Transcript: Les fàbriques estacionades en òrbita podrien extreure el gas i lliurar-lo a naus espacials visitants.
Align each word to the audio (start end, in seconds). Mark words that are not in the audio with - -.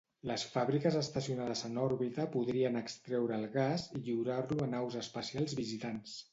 Les 0.27 0.43
fàbriques 0.53 0.95
estacionades 1.01 1.61
en 1.69 1.77
òrbita 1.83 2.25
podrien 2.37 2.81
extreure 2.81 3.37
el 3.43 3.47
gas 3.59 3.87
i 4.01 4.03
lliurar-lo 4.09 4.61
a 4.67 4.69
naus 4.75 5.01
espacials 5.07 5.59
visitants. 5.65 6.21